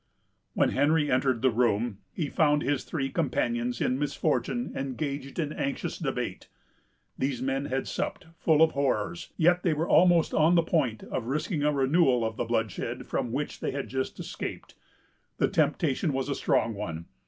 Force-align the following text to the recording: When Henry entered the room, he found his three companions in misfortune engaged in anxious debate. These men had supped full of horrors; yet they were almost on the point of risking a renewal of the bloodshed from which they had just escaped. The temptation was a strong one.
When 0.55 0.69
Henry 0.69 1.11
entered 1.11 1.43
the 1.43 1.51
room, 1.51 1.99
he 2.11 2.27
found 2.27 2.63
his 2.63 2.85
three 2.85 3.11
companions 3.11 3.79
in 3.79 3.99
misfortune 3.99 4.73
engaged 4.75 5.37
in 5.37 5.53
anxious 5.53 5.99
debate. 5.99 6.47
These 7.19 7.39
men 7.39 7.65
had 7.65 7.87
supped 7.87 8.25
full 8.39 8.63
of 8.63 8.71
horrors; 8.71 9.29
yet 9.37 9.61
they 9.61 9.75
were 9.75 9.87
almost 9.87 10.33
on 10.33 10.55
the 10.55 10.63
point 10.63 11.03
of 11.03 11.27
risking 11.27 11.61
a 11.61 11.71
renewal 11.71 12.25
of 12.25 12.35
the 12.35 12.45
bloodshed 12.45 13.05
from 13.05 13.31
which 13.31 13.59
they 13.59 13.69
had 13.69 13.89
just 13.89 14.19
escaped. 14.19 14.73
The 15.37 15.47
temptation 15.47 16.13
was 16.13 16.29
a 16.29 16.33
strong 16.33 16.73
one. 16.73 17.05